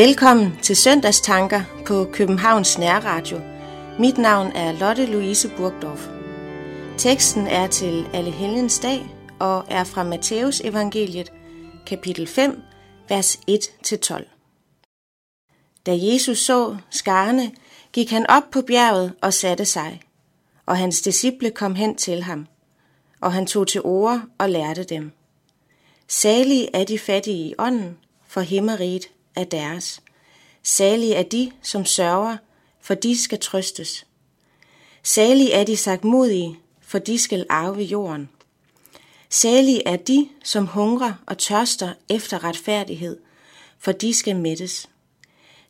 [0.00, 3.40] Velkommen til Søndagstanker på Københavns Nærradio.
[3.98, 6.08] Mit navn er Lotte Louise Burgdorf.
[6.98, 9.06] Teksten er til Alle Helgens dag
[9.38, 11.32] og er fra Matteus evangeliet,
[11.86, 12.62] kapitel 5,
[13.08, 14.24] vers 1-12.
[15.86, 17.52] Da Jesus så skarne,
[17.92, 20.00] gik han op på bjerget og satte sig,
[20.66, 22.46] og hans disciple kom hen til ham,
[23.20, 25.12] og han tog til ord og lærte dem.
[26.08, 30.02] Salige er de fattige i ånden, for himmeriget er deres.
[30.62, 32.36] Salige er de, som sørger,
[32.80, 34.06] for de skal trøstes.
[35.02, 38.28] Salige er de sagt modige, for de skal arve jorden.
[39.28, 43.18] Salige er de, som hungrer og tørster efter retfærdighed,
[43.78, 44.88] for de skal mættes.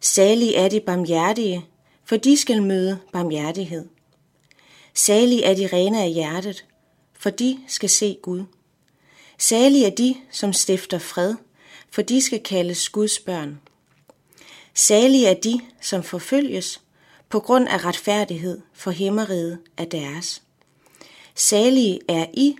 [0.00, 1.66] Salige er de barmhjertige,
[2.04, 3.88] for de skal møde barmhjertighed.
[4.94, 6.64] Salige er de rene af hjertet,
[7.18, 8.42] for de skal se Gud.
[9.38, 11.34] Salige er de, som stifter fred,
[11.90, 13.60] for de skal kaldes Guds børn.
[14.74, 16.80] Salige er de, som forfølges
[17.28, 20.42] på grund af retfærdighed, for himmeriget er deres.
[21.34, 22.56] Salige er I,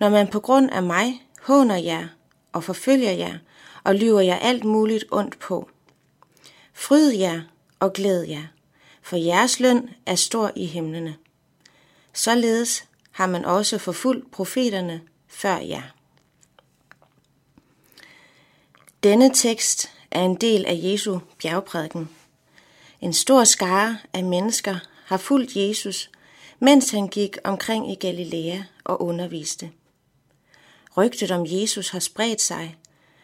[0.00, 2.08] når man på grund af mig håner jer
[2.52, 3.38] og forfølger jer
[3.84, 5.68] og lyver jer alt muligt ondt på.
[6.72, 7.40] Fryd jer
[7.80, 8.44] og glæd jer,
[9.02, 11.16] for jeres løn er stor i himlene.
[12.12, 15.82] Således har man også forfulgt profeterne før jer.
[19.04, 22.08] Denne tekst er en del af Jesu bjergprædiken.
[23.00, 26.10] En stor skare af mennesker har fulgt Jesus,
[26.58, 29.70] mens han gik omkring i Galilea og underviste.
[30.96, 32.76] Rygtet om Jesus har spredt sig,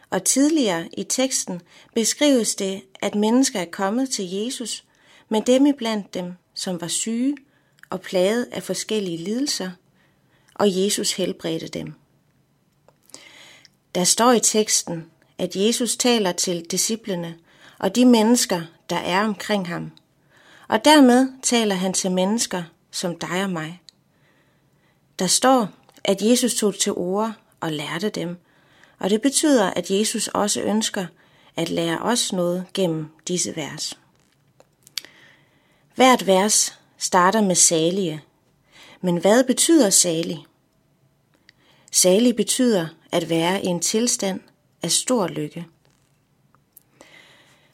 [0.09, 1.61] og tidligere i teksten
[1.95, 4.83] beskrives det, at mennesker er kommet til Jesus,
[5.29, 7.37] med dem iblandt dem, som var syge
[7.89, 9.71] og plaget af forskellige lidelser,
[10.53, 11.93] og Jesus helbredte dem.
[13.95, 15.10] Der står i teksten,
[15.41, 17.35] at Jesus taler til disciplene
[17.79, 19.91] og de mennesker, der er omkring ham.
[20.67, 23.81] Og dermed taler han til mennesker som dig og mig.
[25.19, 25.69] Der står,
[26.03, 28.37] at Jesus tog til ord og lærte dem,
[28.99, 31.05] og det betyder, at Jesus også ønsker
[31.55, 33.99] at lære os noget gennem disse vers.
[35.95, 38.21] Hvert vers starter med salige.
[39.01, 40.45] Men hvad betyder salig?
[41.91, 44.39] Salig betyder at være i en tilstand
[44.83, 45.65] af stor lykke.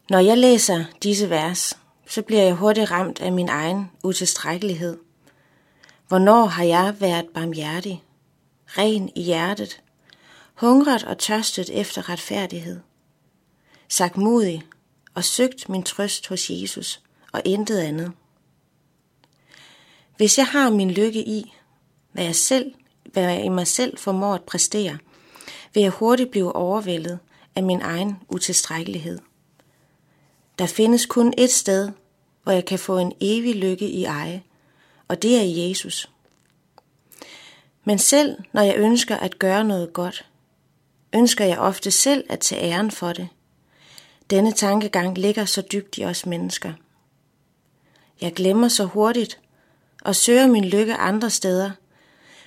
[0.09, 4.97] Når jeg læser disse vers, så bliver jeg hurtigt ramt af min egen utilstrækkelighed.
[6.07, 8.03] Hvornår har jeg været barmhjertig,
[8.67, 9.81] ren i hjertet,
[10.53, 12.79] hungret og tørstet efter retfærdighed,
[13.89, 14.63] sagt modig
[15.13, 17.01] og søgt min trøst hos Jesus
[17.31, 18.11] og intet andet.
[20.17, 21.53] Hvis jeg har min lykke i,
[22.11, 22.73] hvad jeg selv,
[23.13, 24.97] hvad jeg i mig selv formår at præstere,
[25.73, 27.19] vil jeg hurtigt blive overvældet
[27.55, 29.19] af min egen utilstrækkelighed.
[30.59, 31.91] Der findes kun et sted,
[32.43, 34.43] hvor jeg kan få en evig lykke i eje,
[35.07, 36.09] og det er i Jesus.
[37.83, 40.25] Men selv når jeg ønsker at gøre noget godt,
[41.15, 43.27] ønsker jeg ofte selv at tage æren for det.
[44.29, 46.73] Denne tankegang ligger så dybt i os mennesker.
[48.21, 49.39] Jeg glemmer så hurtigt
[50.01, 51.71] og søger min lykke andre steder,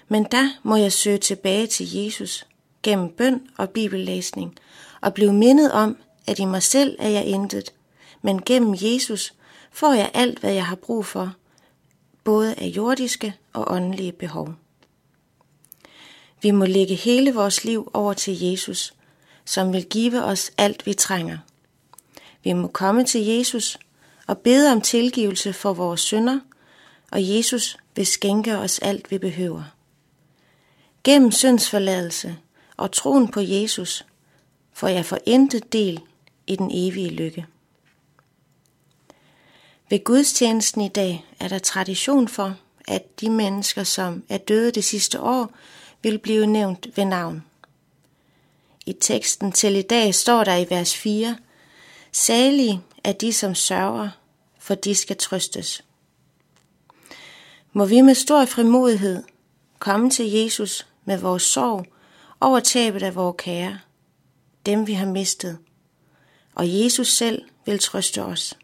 [0.08, 2.46] men der må jeg søge tilbage til Jesus
[2.82, 4.54] gennem bøn og bibellæsning
[5.00, 5.96] og blive mindet om,
[6.26, 7.72] at i mig selv er jeg intet,
[8.22, 9.34] men gennem Jesus
[9.72, 11.34] får jeg alt, hvad jeg har brug for,
[12.24, 14.54] både af jordiske og åndelige behov.
[16.42, 18.94] Vi må lægge hele vores liv over til Jesus,
[19.44, 21.38] som vil give os alt, vi trænger.
[22.44, 23.78] Vi må komme til Jesus
[24.26, 26.40] og bede om tilgivelse for vores synder,
[27.12, 29.64] og Jesus vil skænke os alt, vi behøver.
[31.04, 32.36] Gennem syndsforladelse
[32.80, 34.06] og troen på Jesus
[34.72, 36.00] får jeg får intet del
[36.46, 37.46] i den evige lykke.
[39.90, 42.56] Ved gudstjenesten i dag er der tradition for,
[42.88, 45.54] at de mennesker, som er døde det sidste år,
[46.02, 47.44] vil blive nævnt ved navn.
[48.86, 51.36] I teksten til i dag står der i vers 4,
[52.12, 54.08] Salige er de, som sørger,
[54.58, 55.84] for de skal trøstes.
[57.72, 59.22] Må vi med stor frimodighed
[59.78, 61.86] komme til Jesus med vores sorg
[62.40, 63.78] over tabet af vores kære,
[64.66, 65.58] dem vi har mistet,
[66.54, 68.58] og Jesus selv vil trøste os.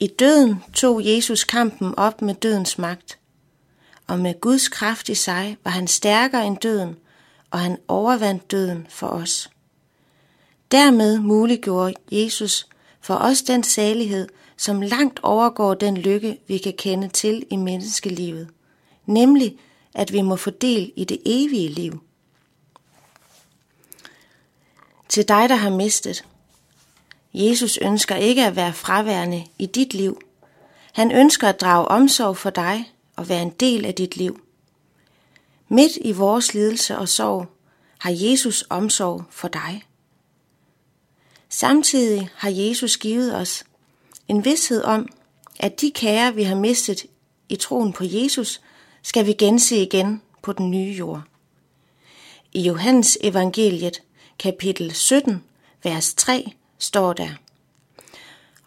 [0.00, 3.18] I døden tog Jesus kampen op med dødens magt,
[4.06, 6.96] og med Guds kraft i sig var han stærkere end døden,
[7.50, 9.50] og han overvandt døden for os.
[10.70, 12.66] Dermed muliggjorde Jesus
[13.00, 18.48] for os den salighed, som langt overgår den lykke, vi kan kende til i menneskelivet,
[19.06, 19.58] nemlig
[19.94, 22.02] at vi må få del i det evige liv.
[25.16, 26.24] Til dig, der har mistet.
[27.34, 30.20] Jesus ønsker ikke at være fraværende i dit liv.
[30.92, 34.40] Han ønsker at drage omsorg for dig og være en del af dit liv.
[35.68, 37.46] Midt i vores lidelse og sorg
[37.98, 39.82] har Jesus omsorg for dig.
[41.48, 43.64] Samtidig har Jesus givet os
[44.28, 45.08] en vidshed om,
[45.58, 47.06] at de kære, vi har mistet
[47.48, 48.60] i troen på Jesus,
[49.02, 51.22] skal vi gense igen på den nye jord.
[52.52, 54.02] I Johannes evangeliet,
[54.38, 55.44] kapitel 17,
[55.82, 57.28] vers 3, står der,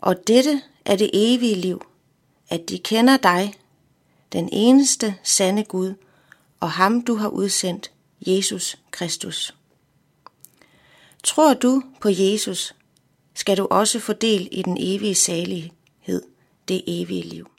[0.01, 1.85] Og dette er det evige liv,
[2.49, 3.53] at de kender dig,
[4.33, 5.93] den eneste sande Gud,
[6.59, 9.55] og ham du har udsendt, Jesus Kristus.
[11.23, 12.75] Tror du på Jesus,
[13.33, 16.21] skal du også få del i den evige salighed,
[16.67, 17.49] det evige liv.